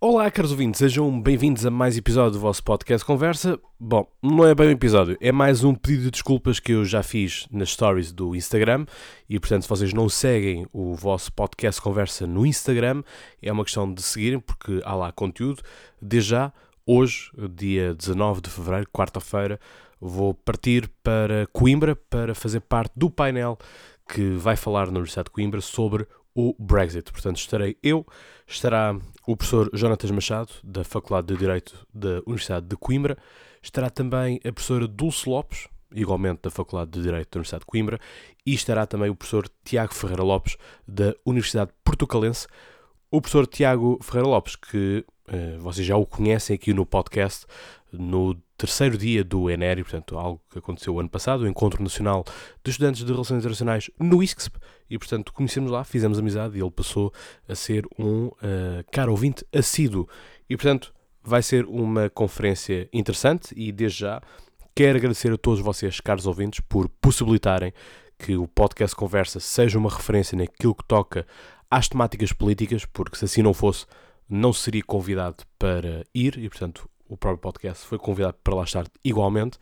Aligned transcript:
Olá, 0.00 0.30
caros 0.30 0.52
ouvintes, 0.52 0.78
sejam 0.78 1.20
bem-vindos 1.20 1.66
a 1.66 1.72
mais 1.72 1.98
episódio 1.98 2.34
do 2.34 2.38
vosso 2.38 2.62
podcast 2.62 3.04
Conversa. 3.04 3.58
Bom, 3.80 4.08
não 4.22 4.46
é 4.46 4.54
bem 4.54 4.68
um 4.68 4.70
episódio, 4.70 5.18
é 5.20 5.32
mais 5.32 5.64
um 5.64 5.74
pedido 5.74 6.04
de 6.04 6.12
desculpas 6.12 6.60
que 6.60 6.70
eu 6.70 6.84
já 6.84 7.02
fiz 7.02 7.48
nas 7.50 7.70
stories 7.70 8.12
do 8.12 8.36
Instagram 8.36 8.86
e, 9.28 9.40
portanto, 9.40 9.62
se 9.62 9.68
vocês 9.68 9.92
não 9.92 10.08
seguem 10.08 10.68
o 10.72 10.94
vosso 10.94 11.32
podcast 11.32 11.82
Conversa 11.82 12.28
no 12.28 12.46
Instagram, 12.46 13.02
é 13.42 13.50
uma 13.50 13.64
questão 13.64 13.92
de 13.92 14.00
seguirem 14.00 14.38
porque 14.38 14.80
há 14.84 14.94
lá 14.94 15.10
conteúdo. 15.10 15.64
Desde 16.00 16.30
já, 16.30 16.52
hoje, 16.86 17.32
dia 17.56 17.92
19 17.92 18.40
de 18.40 18.50
fevereiro, 18.50 18.88
quarta-feira, 18.92 19.58
vou 20.00 20.32
partir 20.32 20.88
para 21.02 21.48
Coimbra 21.52 21.96
para 21.96 22.36
fazer 22.36 22.60
parte 22.60 22.92
do 22.94 23.10
painel 23.10 23.58
que 24.08 24.30
vai 24.36 24.54
falar 24.54 24.86
na 24.86 24.92
Universidade 24.92 25.26
de 25.26 25.32
Coimbra 25.32 25.60
sobre 25.60 26.06
o 26.38 26.54
Brexit. 26.56 27.10
Portanto, 27.10 27.38
estarei 27.38 27.76
eu, 27.82 28.06
estará 28.46 28.96
o 29.26 29.36
professor 29.36 29.68
Jonatas 29.74 30.08
Machado, 30.12 30.52
da 30.62 30.84
Faculdade 30.84 31.26
de 31.26 31.36
Direito 31.36 31.84
da 31.92 32.22
Universidade 32.24 32.66
de 32.66 32.76
Coimbra, 32.76 33.18
estará 33.60 33.90
também 33.90 34.36
a 34.46 34.52
professora 34.52 34.86
Dulce 34.86 35.28
Lopes, 35.28 35.66
igualmente 35.92 36.42
da 36.42 36.50
Faculdade 36.50 36.92
de 36.92 37.02
Direito 37.02 37.28
da 37.32 37.38
Universidade 37.38 37.62
de 37.62 37.66
Coimbra, 37.66 37.98
e 38.46 38.54
estará 38.54 38.86
também 38.86 39.10
o 39.10 39.16
professor 39.16 39.50
Tiago 39.64 39.92
Ferreira 39.92 40.22
Lopes, 40.22 40.56
da 40.86 41.12
Universidade 41.26 41.72
Portucalense. 41.82 42.46
O 43.10 43.22
professor 43.22 43.46
Tiago 43.46 43.98
Ferreira 44.02 44.28
Lopes, 44.28 44.54
que 44.54 45.02
uh, 45.28 45.58
vocês 45.60 45.86
já 45.86 45.96
o 45.96 46.04
conhecem 46.04 46.54
aqui 46.54 46.74
no 46.74 46.84
podcast, 46.84 47.46
no 47.90 48.34
terceiro 48.58 48.98
dia 48.98 49.24
do 49.24 49.48
ENERI, 49.48 49.82
portanto, 49.82 50.18
algo 50.18 50.42
que 50.50 50.58
aconteceu 50.58 51.00
ano 51.00 51.08
passado, 51.08 51.40
o 51.40 51.48
Encontro 51.48 51.82
Nacional 51.82 52.22
de 52.62 52.70
Estudantes 52.70 53.02
de 53.02 53.10
Relações 53.10 53.38
Internacionais 53.38 53.90
no 53.98 54.22
ISCSP, 54.22 54.58
e 54.90 54.98
portanto 54.98 55.32
conhecemos 55.32 55.70
lá, 55.70 55.84
fizemos 55.84 56.18
amizade 56.18 56.58
e 56.58 56.60
ele 56.60 56.70
passou 56.70 57.10
a 57.48 57.54
ser 57.54 57.86
um 57.98 58.26
uh, 58.26 58.34
caro 58.92 59.12
ouvinte 59.12 59.42
assíduo. 59.54 60.06
E 60.50 60.54
portanto 60.54 60.92
vai 61.22 61.40
ser 61.40 61.64
uma 61.64 62.10
conferência 62.10 62.90
interessante 62.92 63.54
e 63.56 63.72
desde 63.72 64.00
já 64.00 64.20
quero 64.74 64.98
agradecer 64.98 65.32
a 65.32 65.38
todos 65.38 65.60
vocês, 65.60 65.98
caros 65.98 66.26
ouvintes, 66.26 66.60
por 66.60 66.90
possibilitarem 67.00 67.72
que 68.18 68.36
o 68.36 68.48
podcast 68.48 68.94
Conversa 68.94 69.38
seja 69.40 69.78
uma 69.78 69.88
referência 69.88 70.36
naquilo 70.36 70.74
que 70.74 70.84
toca 70.84 71.26
às 71.70 71.88
temáticas 71.88 72.32
políticas, 72.32 72.84
porque 72.84 73.16
se 73.16 73.24
assim 73.24 73.42
não 73.42 73.54
fosse, 73.54 73.86
não 74.28 74.52
seria 74.52 74.82
convidado 74.82 75.44
para 75.58 76.04
ir 76.14 76.38
e, 76.38 76.48
portanto, 76.48 76.88
o 77.08 77.16
próprio 77.16 77.40
podcast 77.40 77.86
foi 77.86 77.98
convidado 77.98 78.36
para 78.44 78.54
lá 78.54 78.64
estar 78.64 78.86
igualmente 79.02 79.58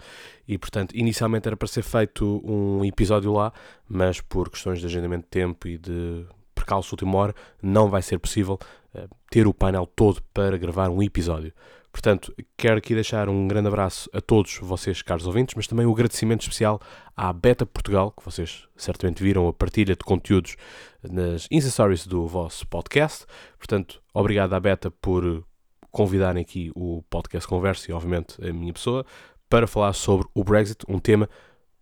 e, 0.47 0.59
portanto, 0.59 0.97
inicialmente 0.97 1.47
era 1.47 1.57
para 1.57 1.69
ser 1.69 1.83
feito 1.83 2.43
um 2.45 2.85
episódio 2.85 3.33
lá, 3.33 3.53
mas 3.89 4.21
por 4.21 4.51
questões 4.51 4.81
de 4.81 4.87
agendamento 4.87 5.25
de 5.25 5.31
tempo 5.31 5.69
e 5.69 5.79
de 5.79 6.27
percalço 6.55 6.95
última 6.95 7.17
hora, 7.19 7.35
não 7.63 7.89
vai 7.89 8.03
ser 8.03 8.19
possível 8.19 8.59
uh, 8.95 9.09
ter 9.31 9.47
o 9.47 9.55
painel 9.55 9.87
todo 9.87 10.21
para 10.35 10.59
gravar 10.59 10.91
um 10.91 11.01
episódio. 11.01 11.53
Portanto, 11.97 12.31
quero 12.59 12.77
aqui 12.77 12.95
deixar 12.95 13.27
um 13.27 13.49
grande 13.49 13.69
abraço 13.69 14.07
a 14.13 14.21
todos 14.21 14.59
vocês, 14.61 15.01
caros 15.01 15.27
ouvintes, 15.27 15.55
mas 15.55 15.67
também 15.67 15.87
um 15.87 15.93
agradecimento 15.93 16.43
especial 16.43 16.79
à 17.17 17.33
Beta 17.33 17.65
Portugal, 17.65 18.11
que 18.11 18.23
vocês 18.23 18.69
certamente 18.77 19.23
viram 19.23 19.49
a 19.49 19.53
partilha 19.55 19.97
de 19.97 20.05
conteúdos 20.05 20.57
nas 21.03 21.49
Insta 21.51 21.71
Stories 21.71 22.07
do 22.07 22.27
vosso 22.27 22.67
podcast. 22.67 23.25
Portanto, 23.57 24.03
obrigado 24.13 24.53
à 24.53 24.61
Beta 24.61 24.91
por 24.91 25.43
convidarem 25.91 26.43
aqui 26.43 26.71
o 26.75 27.03
podcast 27.09 27.49
Conversa 27.49 27.91
e, 27.91 27.95
obviamente, 27.95 28.47
a 28.47 28.53
minha 28.53 28.75
pessoa 28.75 29.07
para 29.49 29.67
falar 29.67 29.95
sobre 29.95 30.29
o 30.35 30.45
Brexit, 30.45 30.85
um 30.87 30.99
tema 30.99 31.31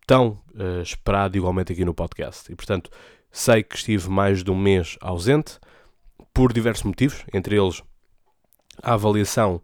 tão 0.06 0.40
uh, 0.54 0.80
esperado 0.80 1.36
igualmente 1.36 1.72
aqui 1.72 1.84
no 1.84 1.92
podcast. 1.92 2.52
E, 2.52 2.54
portanto, 2.54 2.88
sei 3.32 3.64
que 3.64 3.74
estive 3.74 4.08
mais 4.08 4.44
de 4.44 4.50
um 4.52 4.56
mês 4.56 4.96
ausente 5.00 5.58
por 6.32 6.52
diversos 6.52 6.84
motivos, 6.84 7.24
entre 7.34 7.56
eles 7.56 7.82
a 8.80 8.94
avaliação 8.94 9.60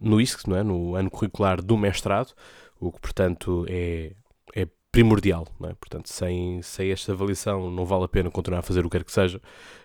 no 0.00 0.20
ISC, 0.20 0.48
não 0.48 0.56
é? 0.56 0.62
no 0.62 0.94
ano 0.94 1.10
curricular 1.10 1.62
do 1.62 1.76
mestrado, 1.76 2.34
o 2.78 2.92
que, 2.92 3.00
portanto, 3.00 3.64
é, 3.68 4.12
é 4.54 4.68
primordial. 4.92 5.46
Não 5.60 5.70
é? 5.70 5.74
Portanto, 5.74 6.08
sem, 6.08 6.60
sem 6.62 6.90
esta 6.90 7.12
avaliação 7.12 7.70
não 7.70 7.84
vale 7.84 8.04
a 8.04 8.08
pena 8.08 8.30
continuar 8.30 8.60
a 8.60 8.62
fazer 8.62 8.80
o 8.80 8.90
que 8.90 8.98
quer 8.98 9.04
que 9.04 9.12
seja 9.12 9.40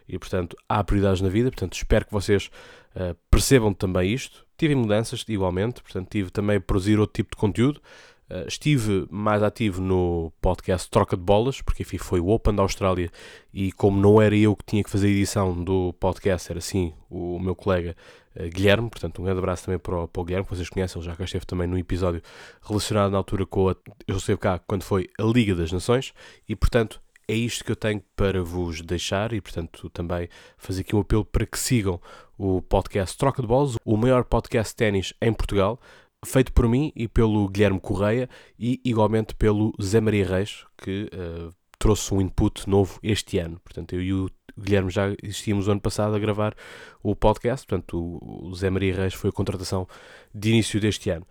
e, 0.07 0.17
portanto, 0.19 0.55
há 0.67 0.83
prioridades 0.83 1.21
na 1.21 1.29
vida. 1.29 1.49
Portanto, 1.49 1.73
espero 1.73 2.05
que 2.05 2.11
vocês 2.11 2.49
uh, 2.95 3.15
percebam 3.29 3.73
também 3.73 4.13
isto. 4.13 4.45
Tive 4.57 4.75
mudanças, 4.75 5.25
igualmente, 5.27 5.81
portanto, 5.81 6.09
tive 6.09 6.29
também 6.29 6.57
a 6.57 6.61
produzir 6.61 6.99
outro 6.99 7.13
tipo 7.13 7.31
de 7.31 7.37
conteúdo. 7.37 7.81
Uh, 8.29 8.47
estive 8.47 9.07
mais 9.09 9.43
ativo 9.43 9.81
no 9.81 10.31
podcast 10.41 10.89
Troca 10.89 11.17
de 11.17 11.23
Bolas, 11.23 11.61
porque 11.61 11.83
enfim 11.83 11.97
foi 11.97 12.21
o 12.21 12.29
Open 12.29 12.55
da 12.55 12.61
Austrália 12.61 13.11
e 13.53 13.73
como 13.73 13.99
não 13.99 14.21
era 14.21 14.35
eu 14.35 14.55
que 14.55 14.63
tinha 14.65 14.83
que 14.83 14.89
fazer 14.89 15.07
a 15.07 15.11
edição 15.11 15.61
do 15.61 15.93
podcast, 15.99 16.49
era 16.49 16.61
sim 16.61 16.93
o 17.09 17.37
meu 17.39 17.53
colega 17.53 17.95
Guilherme, 18.35 18.89
portanto 18.89 19.21
um 19.21 19.25
grande 19.25 19.39
abraço 19.39 19.65
também 19.65 19.79
para 19.79 20.03
o, 20.03 20.07
para 20.07 20.21
o 20.21 20.25
Guilherme, 20.25 20.47
que 20.47 20.55
vocês 20.55 20.69
conhecem, 20.69 20.99
ele 20.99 21.09
já 21.09 21.15
cá 21.15 21.23
esteve 21.23 21.45
também 21.45 21.67
no 21.67 21.77
episódio 21.77 22.21
relacionado 22.61 23.11
na 23.11 23.17
altura 23.17 23.45
com 23.45 23.69
a, 23.69 23.75
eu 24.07 24.17
esteve 24.17 24.39
cá 24.39 24.59
quando 24.59 24.83
foi 24.83 25.09
a 25.19 25.23
Liga 25.23 25.53
das 25.55 25.71
Nações 25.71 26.13
e 26.47 26.55
portanto 26.55 27.01
é 27.27 27.33
isto 27.33 27.63
que 27.63 27.71
eu 27.71 27.77
tenho 27.77 28.03
para 28.13 28.43
vos 28.43 28.81
deixar 28.81 29.31
e, 29.31 29.39
portanto, 29.39 29.89
também 29.91 30.27
fazer 30.57 30.81
aqui 30.81 30.93
um 30.93 30.99
apelo 30.99 31.23
para 31.23 31.45
que 31.45 31.57
sigam 31.57 32.01
o 32.37 32.61
podcast 32.61 33.17
Troca 33.17 33.41
de 33.41 33.47
Bolas, 33.47 33.77
o 33.85 33.95
maior 33.95 34.25
podcast 34.25 34.73
de 34.73 34.75
ténis 34.75 35.13
em 35.21 35.31
Portugal, 35.31 35.79
feito 36.25 36.51
por 36.51 36.67
mim 36.67 36.91
e 36.93 37.07
pelo 37.07 37.47
Guilherme 37.47 37.79
Correia 37.79 38.29
e 38.59 38.81
igualmente 38.83 39.33
pelo 39.35 39.73
Zé 39.81 40.01
Maria 40.01 40.27
Reis, 40.27 40.65
que 40.77 41.09
uh, 41.13 41.53
trouxe 41.79 42.13
um 42.13 42.19
input 42.19 42.69
novo 42.69 42.99
este 43.01 43.37
ano. 43.37 43.59
Portanto, 43.63 43.93
eu 43.93 44.01
e 44.01 44.13
o 44.13 44.29
Guilherme 44.59 44.89
já 44.89 45.13
existíamos 45.21 45.67
ano 45.67 45.81
passado 45.81 46.15
a 46.15 46.19
gravar 46.19 46.55
o 47.03 47.15
podcast, 47.15 47.65
portanto, 47.65 48.19
o 48.21 48.53
Zé 48.55 48.69
Maria 48.69 48.95
Reis 48.95 49.13
foi 49.13 49.29
a 49.29 49.33
contratação 49.33 49.87
de 50.33 50.49
início 50.49 50.79
deste 50.79 51.09
ano. 51.09 51.25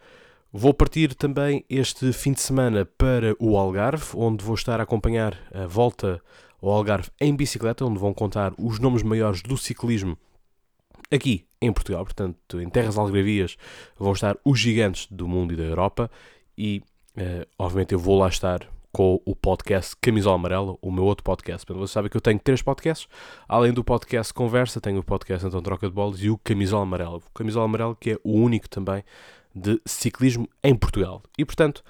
Vou 0.52 0.74
partir 0.74 1.14
também 1.14 1.64
este 1.70 2.12
fim 2.12 2.32
de 2.32 2.40
semana 2.40 2.84
para 2.84 3.36
o 3.38 3.56
Algarve, 3.56 4.04
onde 4.14 4.44
vou 4.44 4.54
estar 4.54 4.80
a 4.80 4.82
acompanhar 4.82 5.38
a 5.54 5.66
volta 5.66 6.20
ao 6.60 6.70
Algarve 6.70 7.08
em 7.20 7.34
bicicleta, 7.34 7.84
onde 7.84 8.00
vão 8.00 8.12
contar 8.12 8.52
os 8.58 8.80
nomes 8.80 9.02
maiores 9.02 9.42
do 9.42 9.56
ciclismo 9.56 10.18
aqui 11.10 11.44
em 11.60 11.72
Portugal. 11.72 12.04
Portanto, 12.04 12.60
em 12.60 12.68
terras 12.68 12.98
algarvias 12.98 13.56
vão 13.96 14.12
estar 14.12 14.36
os 14.44 14.58
gigantes 14.58 15.06
do 15.10 15.28
mundo 15.28 15.52
e 15.52 15.56
da 15.56 15.62
Europa 15.62 16.10
e, 16.58 16.82
uh, 17.16 17.46
obviamente, 17.58 17.92
eu 17.92 17.98
vou 17.98 18.18
lá 18.18 18.28
estar 18.28 18.66
com 18.92 19.20
o 19.24 19.36
podcast 19.36 19.94
Camisola 20.00 20.36
Amarela, 20.36 20.76
o 20.82 20.90
meu 20.90 21.04
outro 21.04 21.22
podcast. 21.22 21.64
Portanto, 21.64 21.86
vocês 21.86 21.92
sabem 21.92 22.10
que 22.10 22.16
eu 22.16 22.20
tenho 22.20 22.38
três 22.38 22.62
podcasts. 22.62 23.08
Além 23.48 23.72
do 23.72 23.84
podcast 23.84 24.34
Conversa, 24.34 24.80
tenho 24.80 24.98
o 24.98 25.04
podcast 25.04 25.46
Então 25.46 25.62
Troca 25.62 25.88
de 25.88 25.94
Bolas 25.94 26.22
e 26.22 26.30
o 26.30 26.38
Camisola 26.38 26.82
Amarela. 26.82 27.18
O 27.18 27.22
Camisola 27.32 27.64
Amarela 27.64 27.96
que 27.98 28.12
é 28.12 28.18
o 28.24 28.32
único 28.32 28.68
também 28.68 29.04
de 29.54 29.80
ciclismo 29.86 30.48
em 30.62 30.74
Portugal. 30.74 31.22
E, 31.38 31.44
portanto, 31.44 31.82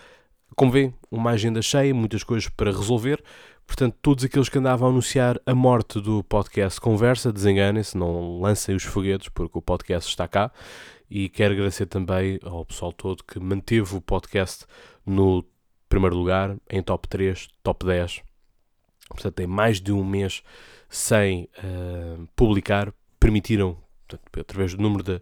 como 0.56 0.70
vê, 0.70 0.92
uma 1.10 1.30
agenda 1.30 1.62
cheia, 1.62 1.94
muitas 1.94 2.22
coisas 2.22 2.48
para 2.48 2.70
resolver. 2.70 3.22
Portanto, 3.66 3.96
todos 4.02 4.24
aqueles 4.24 4.48
que 4.48 4.58
andavam 4.58 4.88
a 4.88 4.90
anunciar 4.90 5.40
a 5.46 5.54
morte 5.54 6.00
do 6.00 6.24
podcast 6.24 6.80
Conversa, 6.80 7.32
desenganem-se, 7.32 7.96
não 7.96 8.40
lancem 8.40 8.74
os 8.74 8.82
foguetes, 8.82 9.28
porque 9.28 9.56
o 9.58 9.62
podcast 9.62 10.10
está 10.10 10.26
cá. 10.26 10.50
E 11.08 11.28
quero 11.28 11.54
agradecer 11.54 11.86
também 11.86 12.38
ao 12.42 12.64
pessoal 12.64 12.92
todo 12.92 13.24
que 13.24 13.38
manteve 13.40 13.96
o 13.96 14.00
podcast 14.00 14.64
no 15.06 15.42
primeiro 15.90 16.16
lugar, 16.16 16.56
em 16.70 16.82
top 16.82 17.06
3, 17.08 17.48
top 17.62 17.84
10. 17.84 18.22
Portanto, 19.08 19.34
tem 19.34 19.46
mais 19.46 19.80
de 19.80 19.92
um 19.92 20.04
mês 20.04 20.42
sem 20.88 21.48
uh, 21.58 22.26
publicar. 22.34 22.94
Permitiram, 23.18 23.76
portanto, 24.08 24.40
através 24.40 24.74
do 24.74 24.82
número 24.82 25.02
de, 25.02 25.20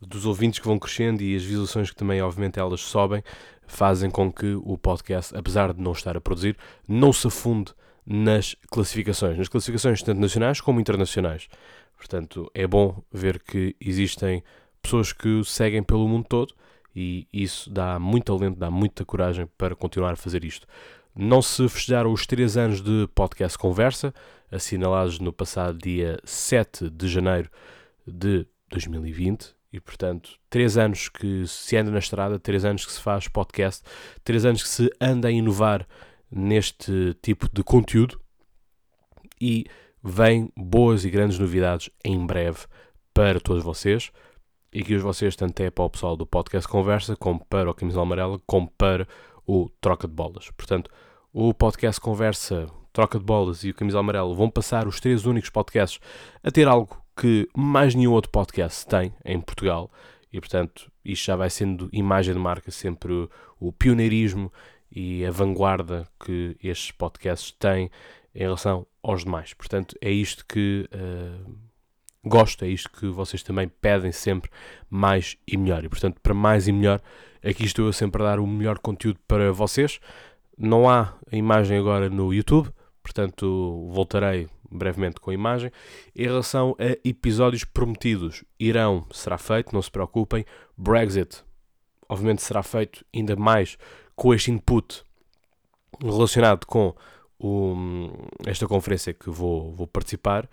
dos 0.00 0.26
ouvintes 0.26 0.60
que 0.60 0.66
vão 0.66 0.78
crescendo 0.78 1.22
e 1.22 1.34
as 1.34 1.42
visualizações 1.42 1.90
que 1.90 1.96
também, 1.96 2.22
obviamente, 2.22 2.60
elas 2.60 2.80
sobem, 2.82 3.24
fazem 3.66 4.10
com 4.10 4.30
que 4.30 4.54
o 4.62 4.78
podcast, 4.78 5.36
apesar 5.36 5.72
de 5.72 5.80
não 5.80 5.92
estar 5.92 6.16
a 6.16 6.20
produzir, 6.20 6.56
não 6.86 7.12
se 7.12 7.26
afunde 7.26 7.72
nas 8.06 8.54
classificações, 8.70 9.38
nas 9.38 9.48
classificações 9.48 10.02
tanto 10.02 10.20
nacionais 10.20 10.60
como 10.60 10.80
internacionais. 10.80 11.48
Portanto, 11.96 12.50
é 12.54 12.66
bom 12.66 13.02
ver 13.10 13.42
que 13.42 13.74
existem 13.80 14.44
pessoas 14.82 15.12
que 15.12 15.28
o 15.28 15.44
seguem 15.44 15.82
pelo 15.82 16.06
mundo 16.06 16.26
todo 16.28 16.54
e 16.94 17.26
isso 17.32 17.70
dá 17.70 17.98
muito 17.98 18.32
alento, 18.32 18.58
dá 18.58 18.70
muita 18.70 19.04
coragem 19.04 19.46
para 19.56 19.74
continuar 19.74 20.12
a 20.12 20.16
fazer 20.16 20.44
isto. 20.44 20.66
Não 21.14 21.42
se 21.42 21.68
festejaram 21.68 22.12
os 22.12 22.26
3 22.26 22.56
anos 22.56 22.80
de 22.80 23.08
podcast 23.14 23.56
Conversa, 23.58 24.14
assinalados 24.50 25.18
no 25.18 25.32
passado 25.32 25.78
dia 25.78 26.18
7 26.24 26.90
de 26.90 27.08
janeiro 27.08 27.50
de 28.06 28.46
2020, 28.70 29.54
e 29.72 29.78
portanto, 29.78 30.32
três 30.48 30.76
anos 30.76 31.08
que 31.08 31.46
se 31.46 31.76
anda 31.76 31.92
na 31.92 32.00
estrada, 32.00 32.40
três 32.40 32.64
anos 32.64 32.84
que 32.84 32.92
se 32.92 33.00
faz 33.00 33.28
podcast, 33.28 33.84
três 34.24 34.44
anos 34.44 34.62
que 34.62 34.68
se 34.68 34.90
anda 35.00 35.28
a 35.28 35.30
inovar 35.30 35.86
neste 36.28 37.14
tipo 37.22 37.48
de 37.52 37.62
conteúdo. 37.62 38.20
E 39.40 39.64
vêm 40.02 40.52
boas 40.56 41.04
e 41.04 41.10
grandes 41.10 41.38
novidades 41.38 41.88
em 42.04 42.26
breve 42.26 42.66
para 43.14 43.40
todos 43.40 43.62
vocês 43.62 44.10
e 44.72 44.82
que 44.82 44.94
os 44.94 45.02
vocês, 45.02 45.34
tanto 45.34 45.60
é 45.60 45.70
para 45.70 45.84
o 45.84 45.90
pessoal 45.90 46.16
do 46.16 46.26
podcast 46.26 46.68
Conversa, 46.68 47.16
como 47.16 47.44
para 47.46 47.70
o 47.70 47.74
Camisola 47.74 48.06
Amarela, 48.06 48.40
como 48.46 48.70
para 48.70 49.06
o 49.46 49.68
Troca 49.80 50.06
de 50.06 50.14
Bolas. 50.14 50.50
Portanto, 50.50 50.90
o 51.32 51.52
podcast 51.52 52.00
Conversa, 52.00 52.66
Troca 52.92 53.18
de 53.18 53.24
Bolas 53.24 53.64
e 53.64 53.70
o 53.70 53.74
Camisola 53.74 54.00
Amarela 54.00 54.34
vão 54.34 54.48
passar 54.48 54.86
os 54.86 55.00
três 55.00 55.26
únicos 55.26 55.50
podcasts 55.50 56.00
a 56.42 56.50
ter 56.50 56.68
algo 56.68 57.00
que 57.16 57.48
mais 57.56 57.94
nenhum 57.94 58.12
outro 58.12 58.30
podcast 58.30 58.86
tem 58.86 59.12
em 59.24 59.40
Portugal. 59.40 59.90
E 60.32 60.38
portanto, 60.40 60.90
isto 61.04 61.26
já 61.26 61.36
vai 61.36 61.50
sendo 61.50 61.88
imagem 61.92 62.34
de 62.34 62.40
marca, 62.40 62.70
sempre 62.70 63.12
o, 63.12 63.30
o 63.58 63.72
pioneirismo 63.72 64.52
e 64.90 65.24
a 65.24 65.30
vanguarda 65.30 66.06
que 66.24 66.56
estes 66.62 66.92
podcasts 66.92 67.52
têm 67.52 67.90
em 68.34 68.40
relação 68.40 68.86
aos 69.02 69.24
demais. 69.24 69.52
Portanto, 69.54 69.96
é 70.00 70.10
isto 70.10 70.44
que 70.46 70.88
uh, 70.94 71.69
gosto, 72.24 72.64
é 72.64 72.68
isto 72.68 72.90
que 72.90 73.06
vocês 73.06 73.42
também 73.42 73.68
pedem 73.68 74.12
sempre 74.12 74.50
mais 74.88 75.36
e 75.46 75.56
melhor. 75.56 75.84
E 75.84 75.88
portanto, 75.88 76.20
para 76.20 76.34
mais 76.34 76.68
e 76.68 76.72
melhor, 76.72 77.00
aqui 77.42 77.64
estou 77.64 77.86
eu 77.86 77.92
sempre 77.92 78.22
a 78.22 78.26
dar 78.26 78.40
o 78.40 78.46
melhor 78.46 78.78
conteúdo 78.78 79.18
para 79.26 79.52
vocês. 79.52 80.00
Não 80.56 80.88
há 80.88 81.14
a 81.30 81.36
imagem 81.36 81.78
agora 81.78 82.10
no 82.10 82.32
YouTube, 82.32 82.70
portanto, 83.02 83.88
voltarei 83.90 84.48
brevemente 84.70 85.20
com 85.20 85.30
a 85.30 85.34
imagem. 85.34 85.72
Em 86.14 86.24
relação 86.24 86.76
a 86.78 87.08
episódios 87.08 87.64
prometidos, 87.64 88.44
Irão 88.58 89.06
será 89.10 89.38
feito, 89.38 89.72
não 89.74 89.82
se 89.82 89.90
preocupem. 89.90 90.44
Brexit, 90.76 91.42
obviamente, 92.08 92.42
será 92.42 92.62
feito 92.62 93.04
ainda 93.14 93.34
mais 93.36 93.76
com 94.14 94.34
este 94.34 94.50
input 94.50 95.02
relacionado 96.02 96.66
com 96.66 96.94
o, 97.38 97.74
esta 98.46 98.66
conferência 98.66 99.12
que 99.12 99.30
vou, 99.30 99.74
vou 99.74 99.86
participar 99.86 100.48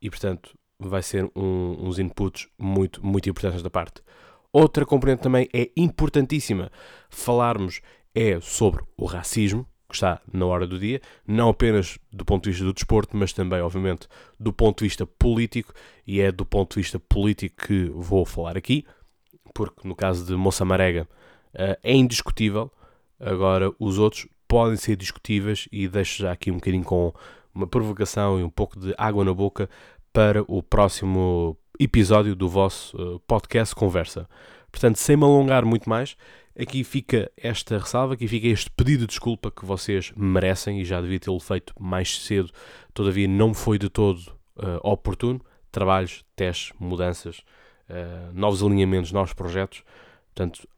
e, 0.00 0.10
portanto, 0.10 0.54
vai 0.78 1.02
ser 1.02 1.30
um, 1.34 1.76
uns 1.80 1.98
inputs 1.98 2.48
muito, 2.58 3.04
muito 3.04 3.28
importantes 3.28 3.62
da 3.62 3.70
parte. 3.70 4.02
Outra 4.52 4.86
componente 4.86 5.22
também 5.22 5.48
é 5.52 5.70
importantíssima 5.76 6.70
falarmos 7.08 7.80
é 8.14 8.38
sobre 8.40 8.84
o 8.96 9.06
racismo, 9.06 9.66
que 9.88 9.94
está 9.96 10.20
na 10.32 10.46
hora 10.46 10.66
do 10.66 10.78
dia, 10.78 11.00
não 11.26 11.48
apenas 11.48 11.98
do 12.12 12.24
ponto 12.24 12.44
de 12.44 12.50
vista 12.50 12.64
do 12.64 12.72
desporto, 12.72 13.16
mas 13.16 13.32
também, 13.32 13.60
obviamente, 13.60 14.06
do 14.38 14.52
ponto 14.52 14.78
de 14.78 14.84
vista 14.84 15.04
político, 15.04 15.72
e 16.06 16.20
é 16.20 16.30
do 16.30 16.46
ponto 16.46 16.74
de 16.74 16.82
vista 16.82 16.98
político 16.98 17.66
que 17.66 17.90
vou 17.90 18.24
falar 18.24 18.56
aqui, 18.56 18.84
porque 19.52 19.86
no 19.86 19.94
caso 19.94 20.24
de 20.24 20.34
Moça 20.34 20.64
Marega 20.64 21.08
eh, 21.52 21.78
é 21.82 21.92
indiscutível, 21.94 22.70
agora 23.20 23.72
os 23.78 23.98
outros 23.98 24.26
podem 24.46 24.76
ser 24.76 24.96
discutíveis 24.96 25.68
e 25.72 25.88
deixo 25.88 26.22
já 26.22 26.32
aqui 26.32 26.50
um 26.50 26.56
bocadinho 26.56 26.84
com 26.84 27.12
uma 27.54 27.66
provocação 27.66 28.38
e 28.38 28.42
um 28.42 28.50
pouco 28.50 28.78
de 28.78 28.94
água 28.98 29.24
na 29.24 29.32
boca 29.32 29.70
para 30.14 30.44
o 30.46 30.62
próximo 30.62 31.58
episódio 31.76 32.36
do 32.36 32.48
vosso 32.48 32.96
uh, 32.96 33.18
podcast 33.26 33.74
Conversa. 33.74 34.28
Portanto, 34.70 34.96
sem 34.96 35.16
me 35.16 35.24
alongar 35.24 35.64
muito 35.64 35.90
mais, 35.90 36.16
aqui 36.56 36.84
fica 36.84 37.28
esta 37.36 37.76
ressalva, 37.78 38.14
aqui 38.14 38.28
fica 38.28 38.46
este 38.46 38.70
pedido 38.70 39.00
de 39.00 39.06
desculpa 39.08 39.50
que 39.50 39.64
vocês 39.64 40.12
merecem 40.16 40.80
e 40.80 40.84
já 40.84 41.00
devia 41.00 41.18
tê-lo 41.18 41.40
feito 41.40 41.74
mais 41.80 42.20
cedo, 42.20 42.52
todavia 42.94 43.26
não 43.26 43.52
foi 43.52 43.76
de 43.76 43.88
todo 43.88 44.20
uh, 44.56 44.78
oportuno. 44.84 45.40
Trabalhos, 45.72 46.24
testes, 46.36 46.72
mudanças, 46.78 47.38
uh, 47.90 48.32
novos 48.32 48.62
alinhamentos, 48.62 49.10
novos 49.10 49.32
projetos. 49.32 49.82
Portanto, 50.32 50.68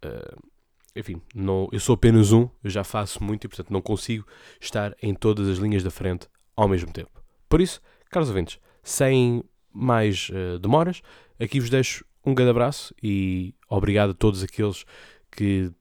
enfim, 0.95 1.21
não, 1.35 1.69
eu 1.73 1.81
sou 1.81 1.95
apenas 1.95 2.33
um, 2.33 2.49
eu 2.65 2.71
já 2.71 2.85
faço 2.85 3.23
muito 3.23 3.45
e, 3.45 3.49
portanto, 3.49 3.71
não 3.71 3.83
consigo 3.83 4.27
estar 4.59 4.95
em 5.03 5.15
todas 5.15 5.47
as 5.47 5.59
linhas 5.59 5.83
da 5.83 5.91
frente 5.91 6.27
ao 6.55 6.67
mesmo 6.69 6.91
tempo. 6.91 7.23
Por 7.49 7.61
isso, 7.61 7.81
caros 8.11 8.29
ouvintes, 8.29 8.59
sem 8.87 9.43
mais 9.73 10.31
uh, 10.31 10.61
demoras, 10.61 11.03
aqui 11.41 11.59
vos 11.59 11.69
deixo 11.69 12.05
um 12.25 12.33
grande 12.33 12.51
abraço 12.51 12.95
e 13.03 13.53
obrigado 13.69 14.11
a 14.11 14.15
todos 14.15 14.45
aqueles 14.45 14.85
que 15.31 15.73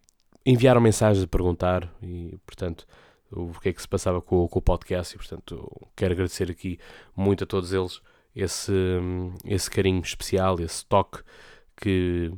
enviaram 0.44 0.82
mensagens 0.82 1.24
a 1.24 1.28
perguntar 1.28 1.88
e, 2.02 2.36
portanto, 2.48 2.88
o 3.32 3.52
que 3.60 3.70
é 3.70 3.74
que 3.74 3.82
se 3.82 3.88
passava 3.88 4.22
com, 4.22 4.48
com 4.48 4.60
o 4.60 4.62
podcast 4.62 5.14
e, 5.14 5.18
portanto, 5.20 5.70
quero 5.96 6.14
agradecer 6.14 6.50
aqui 6.50 6.80
muito 7.16 7.44
a 7.44 7.48
todos 7.48 7.72
eles 7.72 8.02
esse, 8.36 8.74
esse 9.46 9.70
carinho 9.70 10.02
especial, 10.02 10.60
esse 10.60 10.84
toque 10.86 11.22
que 11.78 12.32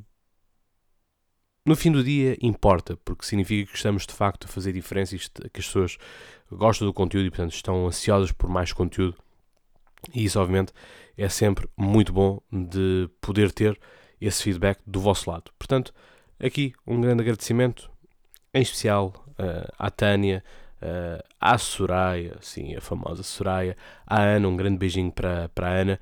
no 1.65 1.77
fim 1.77 1.93
do 1.93 2.03
dia 2.03 2.37
importa, 2.41 2.97
porque 3.05 3.25
significa 3.25 3.71
que 3.71 3.77
estamos 3.77 4.05
de 4.05 4.13
facto 4.13 4.45
a 4.45 4.47
fazer 4.49 4.73
diferença 4.73 5.15
e 5.15 5.19
que 5.19 5.59
as 5.59 5.65
pessoas 5.65 5.97
gostam 6.51 6.85
do 6.85 6.93
conteúdo 6.93 7.25
e, 7.25 7.29
portanto, 7.29 7.53
estão 7.53 7.87
ansiosas 7.87 8.33
por 8.33 8.49
mais 8.49 8.73
conteúdo. 8.73 9.15
E 10.13 10.23
isso, 10.23 10.39
obviamente, 10.39 10.73
é 11.17 11.27
sempre 11.29 11.67
muito 11.75 12.13
bom 12.13 12.39
de 12.51 13.09
poder 13.19 13.51
ter 13.51 13.79
esse 14.19 14.43
feedback 14.43 14.79
do 14.85 14.99
vosso 14.99 15.29
lado. 15.29 15.51
Portanto, 15.57 15.93
aqui 16.39 16.73
um 16.85 17.01
grande 17.01 17.21
agradecimento, 17.21 17.89
em 18.53 18.61
especial 18.61 19.13
uh, 19.31 19.73
à 19.77 19.89
Tânia, 19.89 20.43
uh, 20.81 21.23
à 21.39 21.57
Soraya, 21.57 22.37
sim, 22.41 22.75
a 22.75 22.81
famosa 22.81 23.23
Soraya, 23.23 23.75
à 24.05 24.21
Ana, 24.21 24.47
um 24.47 24.55
grande 24.55 24.77
beijinho 24.77 25.11
para, 25.11 25.49
para 25.49 25.67
a 25.67 25.71
Ana, 25.71 25.99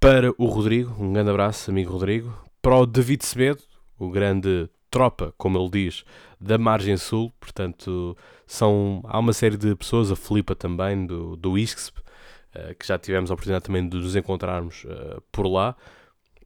para 0.00 0.32
o 0.38 0.46
Rodrigo, 0.46 0.94
um 1.02 1.12
grande 1.12 1.30
abraço, 1.30 1.70
amigo 1.70 1.92
Rodrigo, 1.92 2.32
para 2.62 2.76
o 2.76 2.86
David 2.86 3.24
Semedo, 3.24 3.62
o 3.98 4.10
grande 4.10 4.68
tropa, 4.90 5.34
como 5.36 5.58
ele 5.58 5.70
diz, 5.70 6.04
da 6.40 6.56
margem 6.56 6.96
sul, 6.96 7.32
portanto, 7.40 8.16
são, 8.46 9.02
há 9.04 9.18
uma 9.18 9.32
série 9.32 9.56
de 9.56 9.74
pessoas, 9.74 10.10
a 10.10 10.16
Filipa 10.16 10.54
também, 10.54 11.04
do, 11.04 11.36
do 11.36 11.58
ISCSP, 11.58 12.00
que 12.78 12.86
já 12.86 12.98
tivemos 12.98 13.30
a 13.30 13.34
oportunidade 13.34 13.64
também 13.64 13.88
de 13.88 13.96
nos 13.96 14.16
encontrarmos 14.16 14.84
uh, 14.84 15.22
por 15.30 15.46
lá. 15.46 15.76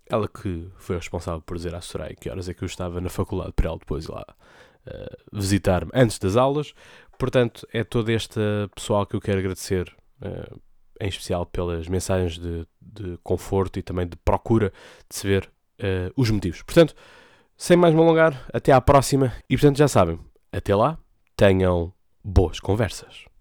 Ela 0.08 0.28
que 0.28 0.68
foi 0.76 0.96
responsável 0.96 1.40
por 1.40 1.56
dizer 1.56 1.74
à 1.74 1.80
Soraya 1.80 2.14
que 2.14 2.28
horas 2.28 2.48
é 2.48 2.54
que 2.54 2.62
eu 2.62 2.66
estava 2.66 3.00
na 3.00 3.08
faculdade 3.08 3.52
para 3.52 3.68
ela 3.68 3.78
depois 3.78 4.04
ir 4.04 4.10
lá 4.10 4.24
uh, 4.86 5.16
visitar-me 5.32 5.90
antes 5.94 6.18
das 6.18 6.36
aulas. 6.36 6.74
Portanto, 7.18 7.66
é 7.72 7.84
todo 7.84 8.10
este 8.10 8.40
pessoal 8.74 9.06
que 9.06 9.14
eu 9.14 9.20
quero 9.20 9.38
agradecer, 9.38 9.94
em 11.00 11.08
especial 11.08 11.46
pelas 11.46 11.86
mensagens 11.86 12.36
de, 12.36 12.66
de, 12.80 13.16
conforto 13.22 13.78
e 13.78 13.82
também 13.82 14.08
de 14.08 14.16
procura 14.16 14.72
de 15.08 15.14
se 15.14 15.26
ver 15.28 15.48
os 16.16 16.30
motivos. 16.30 16.62
Portanto, 16.62 16.96
sem 17.56 17.76
mais 17.76 17.94
me 17.94 18.00
alongar, 18.00 18.44
até 18.52 18.72
à 18.72 18.80
próxima 18.80 19.32
e 19.48 19.56
portanto 19.56 19.76
já 19.76 19.86
sabem, 19.86 20.18
até 20.50 20.74
lá, 20.74 20.98
tenham 21.36 21.92
boas 22.24 22.58
conversas. 22.58 23.31